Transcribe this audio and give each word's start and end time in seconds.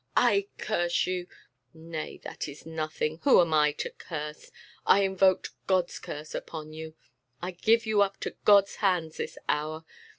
I 0.17 0.47
curse 0.57 1.05
you! 1.05 1.27
Nay, 1.75 2.17
that 2.23 2.47
is 2.47 2.65
nothing; 2.65 3.19
who 3.21 3.39
am 3.39 3.53
I 3.53 3.71
to 3.73 3.91
curse? 3.91 4.49
I 4.83 5.01
invoke 5.03 5.49
God's 5.67 5.99
curse 5.99 6.33
upon 6.33 6.73
you! 6.73 6.95
I 7.39 7.51
give 7.51 7.85
you 7.85 8.01
up 8.01 8.15
into 8.15 8.35
God's 8.43 8.77
hands 8.77 9.17
this 9.17 9.37
hour! 9.47 9.85